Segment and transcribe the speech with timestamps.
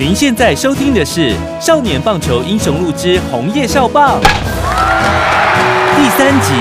[0.00, 4.20] 您现在收听的是《少年棒球英雄录之红叶少棒》
[5.96, 6.52] 第三集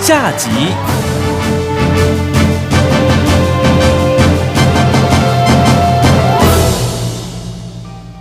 [0.00, 0.48] 下集。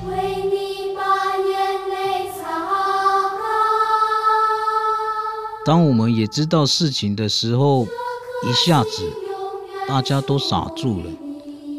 [0.05, 1.55] 为你把眼
[1.89, 2.43] 泪擦
[3.31, 3.41] 干。
[5.65, 9.09] 当我们也知道事情的时候，一下子
[9.88, 11.05] 大家都傻住了，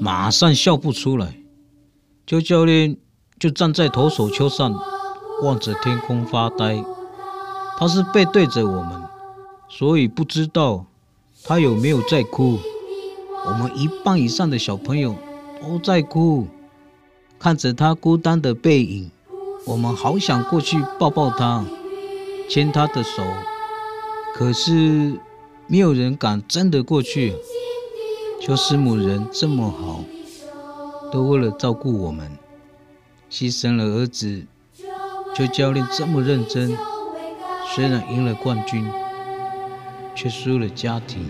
[0.01, 1.42] 马上笑不出来。
[2.33, 2.97] 邱教练
[3.39, 4.75] 就站在投手丘上，
[5.43, 6.83] 望着天空发呆。
[7.77, 9.03] 他是背对着我们，
[9.69, 10.87] 所以不知道
[11.45, 12.59] 他有没有在哭。
[13.45, 15.15] 我们一半以上的小朋友
[15.61, 16.47] 都在哭，
[17.39, 19.11] 看着他孤单的背影，
[19.67, 21.63] 我们好想过去抱抱他，
[22.49, 23.23] 牵他的手。
[24.35, 25.21] 可是
[25.67, 27.35] 没有人敢真的过去。
[28.41, 30.03] 邱师母人这么好，
[31.13, 32.39] 都为了照顾我们，
[33.31, 34.47] 牺牲了儿子。
[35.35, 36.75] 邱教练这么认真，
[37.75, 38.91] 虽然赢了冠军，
[40.15, 41.29] 却输了家庭。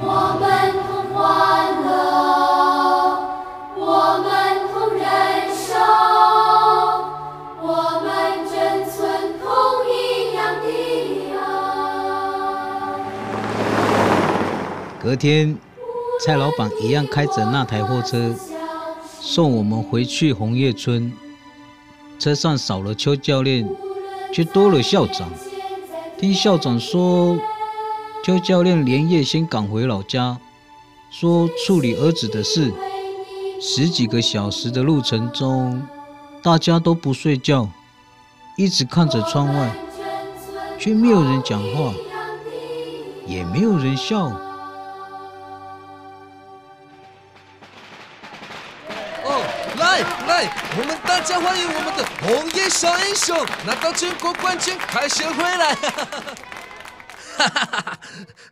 [0.00, 1.86] 我们同欢乐，
[3.76, 4.32] 我们
[4.72, 5.04] 同忍
[5.54, 5.74] 受，
[7.60, 8.08] 我们
[8.48, 8.98] 珍存
[9.38, 9.44] 同
[9.86, 9.92] 一
[10.34, 10.66] 样的
[11.36, 11.42] 爱。
[15.02, 15.58] 隔天，
[16.24, 18.34] 蔡老板一样开着那台货车
[19.26, 21.10] 送我们回去红叶村。
[22.18, 23.66] 车上少了邱教练，
[24.30, 25.30] 却多了校长。
[26.18, 27.38] 听校长说，
[28.22, 30.38] 邱教练连夜先赶回老家，
[31.10, 32.70] 说处理儿子的事。
[33.62, 35.82] 十几个小时的路程中，
[36.42, 37.70] 大家都不睡觉，
[38.58, 39.74] 一直看着窗外，
[40.78, 41.94] 却没有人讲话，
[43.26, 44.38] 也没有人笑。
[49.94, 55.72] 来来，我们大家欢迎我们的红叶小英雄拿到全国冠军，凯旋回来！
[57.36, 57.98] 哈哈哈哈！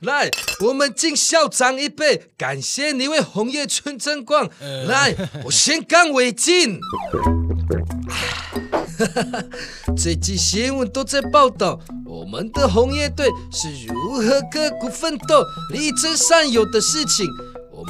[0.03, 4.49] 来，我们敬校长一杯，感谢你为红叶村争光。
[4.87, 6.79] 来，我先干为敬。
[9.99, 17.27] 最近新闻都在报道我们的红叶队是如何刻苦奋斗、力争上游的事情。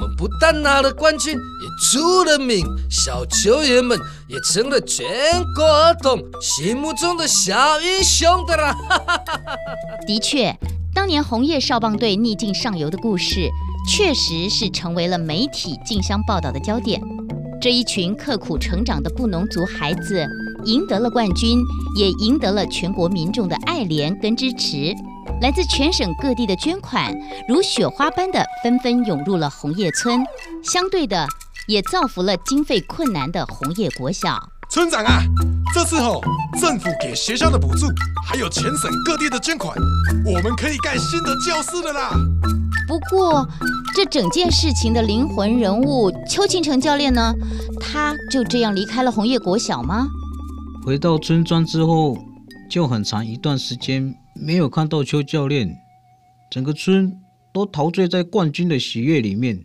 [0.03, 3.97] 我们不但拿了冠军，也出了名，小球员们
[4.27, 5.07] 也成了全
[5.55, 8.73] 国儿童心目中的小英雄的啦！
[8.73, 9.57] 哈哈哈
[10.05, 10.59] 的确，
[10.93, 13.49] 当年红叶少棒队逆境上游的故事，
[13.89, 17.01] 确实是成为了媒体竞相报道的焦点。
[17.61, 20.27] 这一群刻苦成长的布农族孩子，
[20.65, 21.61] 赢得了冠军，
[21.97, 24.93] 也赢得了全国民众的爱怜跟支持。
[25.41, 27.13] 来自全省各地的捐款，
[27.49, 30.25] 如雪花般的纷纷涌入了红叶村，
[30.63, 31.27] 相对的，
[31.67, 34.49] 也造福了经费困难的红叶国小。
[34.71, 35.23] 村长啊，
[35.75, 36.21] 这次吼
[36.59, 37.87] 政府给学校的补助，
[38.27, 39.77] 还有全省各地的捐款，
[40.25, 42.11] 我们可以盖新的教室了啦！
[42.89, 43.47] 不过，
[43.95, 47.35] 这整件事情的灵魂人物邱庆成教练呢？
[47.79, 50.09] 他就这样离开了红叶国小吗？
[50.87, 52.17] 回到村庄之后，
[52.71, 55.79] 就很长一段时间没有看到邱教练，
[56.51, 57.21] 整个村
[57.53, 59.65] 都陶醉在冠军的喜悦里面。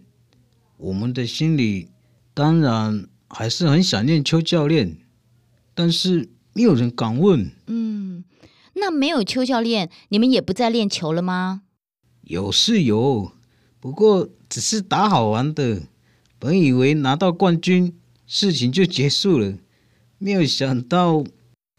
[0.78, 1.90] 我们的心里
[2.34, 4.98] 当然还是很想念邱教练，
[5.74, 7.52] 但是没有人敢问。
[7.66, 8.24] 嗯，
[8.76, 11.64] 那没有邱教练，你们也不再练球了吗？
[12.22, 13.32] 有是有，
[13.80, 15.84] 不过只是打好玩的。
[16.38, 17.96] 本以为拿到冠军，
[18.28, 19.58] 事情就结束了，
[20.20, 21.24] 没有想到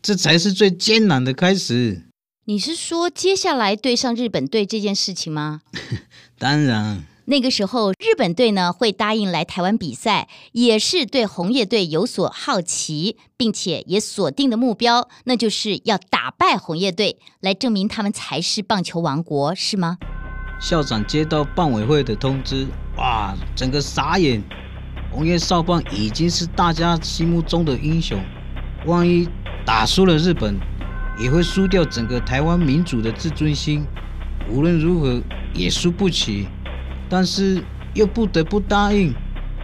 [0.03, 2.08] 这才是最艰难的开始。
[2.49, 5.61] 你是说接下来对上日本队这件事情吗？
[6.41, 19.99] 当然，那个时候日本队呢会答应来台湾比赛，也是对红叶队有所好奇，并且也锁定的目标，那就是要打败红叶队，来证明他们才是棒球王国，是吗？
[20.59, 22.67] 校长接到棒委会的通知，
[22.97, 24.43] 哇，整个傻眼。
[25.13, 28.19] 红叶少棒已经是大家心目中的英雄，
[28.87, 29.29] 万一
[29.67, 30.59] 打输了日本，
[31.19, 33.85] 也会输掉整个台湾民主的自尊心。
[34.51, 35.21] 无论如何，
[35.53, 36.49] 也输不起，
[37.09, 37.63] 但是
[37.93, 39.13] 又不得不答应。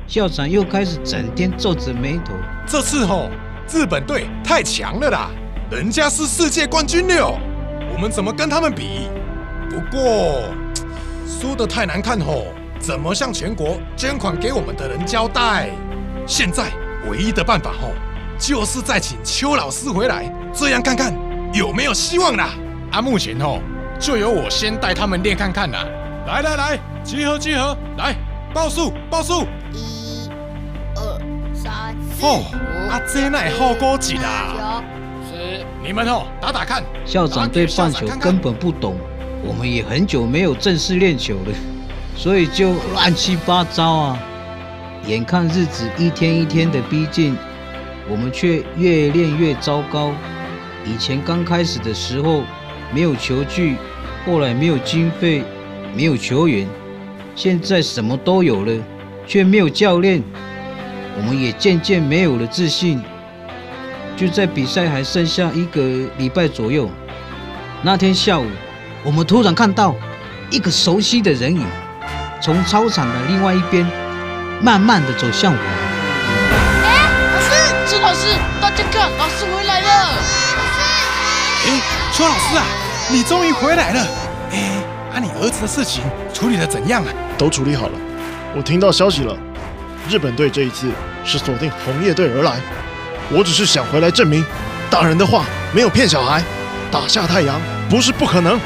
[0.06, 2.34] 校长又开始整天皱着眉头。
[2.66, 3.30] 这次吼，
[3.72, 5.30] 日本队太强了啦，
[5.70, 7.38] 人家是世界冠军了，
[7.94, 9.08] 我们怎么跟他们比？
[9.70, 10.50] 不过
[11.26, 12.48] 输得太难看吼，
[12.78, 15.70] 怎么向全国捐款给我们的人交代？
[16.26, 16.70] 现在
[17.08, 17.88] 唯一的办法吼，
[18.38, 21.14] 就是再请邱老师回来，这样看看
[21.54, 22.50] 有没有希望啦。
[22.90, 23.60] 啊，目前哦，
[24.00, 25.86] 就由我先带他们练看看啦。
[26.26, 28.12] 来来来，集合集合，来
[28.52, 29.46] 报数报数。
[29.72, 30.28] 一、
[30.96, 31.20] 二、
[31.54, 34.82] 三、四、哦，五、啊，这乃好高级啦！
[35.30, 35.64] 九、十。
[35.80, 36.82] 你们哦，打打看。
[37.04, 38.96] 校长对棒球根本不懂，
[39.44, 41.54] 我们也很久没有正式练球了，
[42.16, 44.18] 所以就乱七八糟啊。
[45.06, 47.36] 眼看日子一天一天的逼近，
[48.10, 50.10] 我们却越练越糟糕。
[50.84, 52.42] 以前刚开始的时候
[52.92, 53.76] 没有球具，
[54.26, 55.42] 后来没有经费，
[55.94, 56.66] 没有球员，
[57.34, 58.72] 现在什么都有了，
[59.26, 60.22] 却没有教练，
[61.16, 63.02] 我们也渐渐没有了自信。
[64.16, 65.80] 就在比赛还剩下一个
[66.18, 66.88] 礼拜左右，
[67.82, 68.46] 那天下午，
[69.02, 69.94] 我们突然看到
[70.50, 71.66] 一个熟悉的人影，
[72.40, 73.84] 从操场的另外一边
[74.60, 75.66] 慢慢的走向我们。
[77.34, 80.43] 老师，是老师，大家看，老师回来了。
[81.66, 81.80] 哎，
[82.12, 82.64] 邱老师啊，
[83.10, 84.06] 你终于回来了。
[84.52, 84.82] 哎，
[85.14, 86.02] 啊，你儿子的事情
[86.32, 87.10] 处理的怎样啊？
[87.38, 87.92] 都处理好了。
[88.54, 89.36] 我听到消息了，
[90.08, 90.90] 日本队这一次
[91.24, 92.60] 是锁定红叶队而来。
[93.30, 94.44] 我只是想回来证明，
[94.90, 96.42] 大人的话没有骗小孩。
[96.92, 98.60] 打下太阳不是不可能，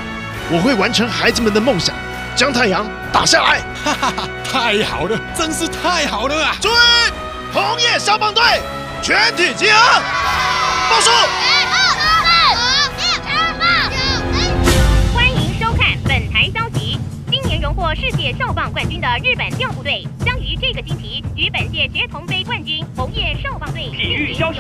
[0.51, 1.95] 我会完成孩子们的梦想，
[2.37, 3.61] 将太阳打下来。
[3.85, 6.57] 哈哈哈，太好了，真是太好了啊！
[6.61, 6.73] 注意，
[7.55, 8.43] 红叶消防队
[9.01, 10.01] 全体集合，
[10.91, 11.11] 报数。
[18.37, 24.59] 少棒冠军的日本调部队，将于这个星期与本届学童杯冠军红叶少棒队体育消息：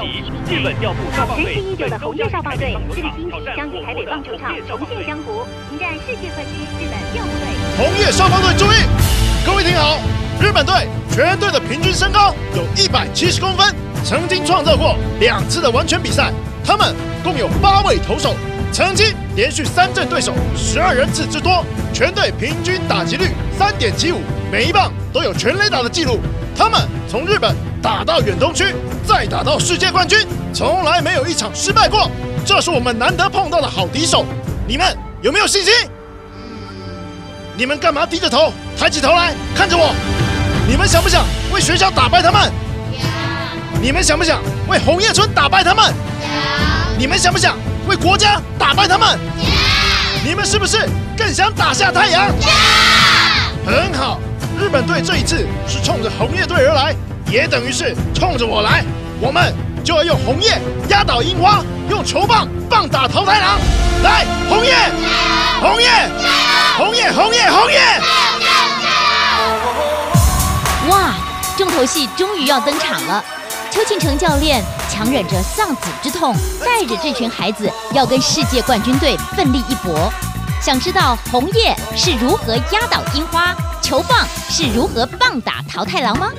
[0.49, 7.49] 日本调布少棒队全新已久的红叶少棒队，这个星期将于台北棒球场重现江湖，迎战世界冠军日本调部队。
[7.77, 8.77] 红叶少棒队注意，
[9.45, 9.99] 各位听好，
[10.41, 13.75] 日本队全队的平均身高有一百七十公分，
[14.05, 16.33] 曾经创造过两次的完全比赛。
[16.65, 16.95] 他们
[17.25, 18.35] 共有八位投手，
[18.73, 24.21] 曾经连续三阵对手十二人次之多，全队平均打击率三点七五，
[24.53, 26.21] 每一棒都有全垒打的记录。
[26.57, 28.73] 他们从日本打到远东区，
[29.05, 30.17] 再打到世界冠军，
[30.55, 32.09] 从来没有一场失败过。
[32.47, 34.25] 这是我们难得碰到的好敌手，
[34.69, 35.73] 你们有没有信心？
[37.57, 39.93] 你们干嘛低着头，抬起头来看着我？
[40.69, 42.53] 你们想不想为学校打败他们？
[43.83, 45.93] 你们想不想为红叶村打败他们？
[46.97, 47.57] 你们想不想
[47.89, 49.19] 为国家打败他们？
[50.25, 52.29] 你们是不是更想打下太阳？
[53.69, 54.19] 很好，
[54.59, 56.97] 日本队这一次是冲着红叶队而来，
[57.31, 58.83] 也等于是冲着我来。
[59.21, 59.55] 我们
[59.85, 63.61] 就要用红叶压倒樱花，用球棒棒打桃太郎。
[64.03, 64.75] 来，红叶，
[65.61, 65.91] 红叶，
[66.79, 67.79] 红叶，红叶，红叶！
[70.89, 71.13] 哇，
[71.59, 73.23] 重头戏终于要登场了！
[73.71, 76.35] 邱庆成教练强忍着丧子之痛，
[76.65, 80.11] 带着这群孩子要跟世界冠军队奋力一搏。
[80.61, 86.31] 想知道红叶是如何压倒樱花，球棒是如何棒打桃太郎吗？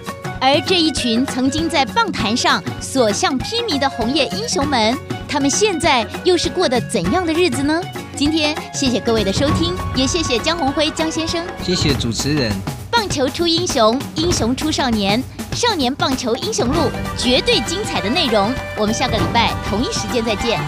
[0.42, 4.98] 而这一群曾经在棒坛上所向披靡的红叶英雄们，
[5.28, 7.82] 他们现在又是过得怎样的日子呢？
[8.16, 11.46] 今天谢谢各位的收听，也谢谢江宏辉江先生。
[11.64, 12.52] 谢谢主持人。
[12.92, 15.24] 棒球出英雄，英雄出少年，
[15.54, 18.54] 少年棒球英雄路，绝对精彩的内容。
[18.78, 20.60] 我们下个礼拜同一时间再见。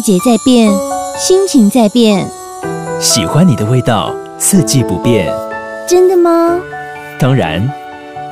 [0.00, 0.72] 季节在变，
[1.18, 2.26] 心情在变，
[2.98, 5.30] 喜欢你的味道，四季不变。
[5.86, 6.58] 真的吗？
[7.18, 7.70] 当然，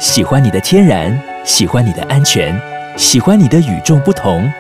[0.00, 2.58] 喜欢你的天然，喜欢你的安全，
[2.96, 4.50] 喜欢你的与众不同，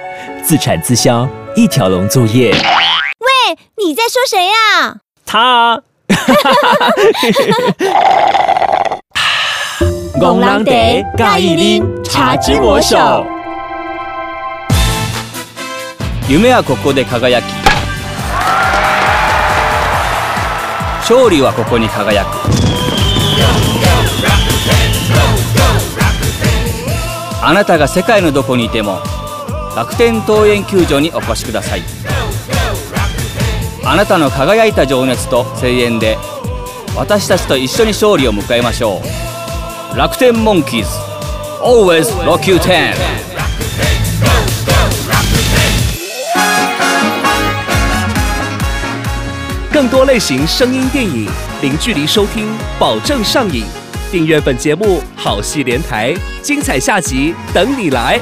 [0.42, 2.50] 自产自销，一条龙作业。
[2.50, 5.80] 喂，你在说谁呀、他啊，
[10.20, 10.62] 戆人
[11.16, 13.24] 茶介意啉茶之魔手。
[16.28, 17.44] 夢はここで輝き。
[21.00, 22.28] 勝利はここに輝く。
[27.42, 28.98] あなたが世界のどこにいても
[29.74, 31.82] 楽天桃園球場にお越しください。
[33.86, 36.18] あなたの輝いた情熱と声援で
[36.94, 39.00] 私たちと一緒に勝利を迎えましょ
[39.94, 39.96] う。
[39.96, 40.90] 楽天モンキーズ。
[41.62, 43.27] Always Rock You Ten。
[49.77, 51.27] 更多类型声音电影，
[51.61, 52.47] 零距离收听，
[52.79, 53.63] 保证上瘾。
[54.11, 58.19] 订阅本节目，好戏连台，精彩下集等你来。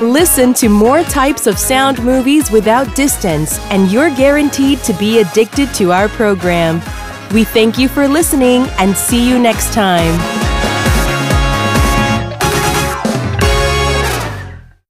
[0.00, 5.68] Listen to more types of sound movies without distance, and you're guaranteed to be addicted
[5.78, 6.80] to our program.
[7.32, 10.49] We thank you for listening and see you next time.